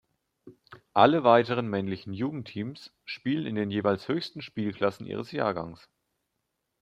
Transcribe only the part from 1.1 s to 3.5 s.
weiteren männlichen Jugendteams spielen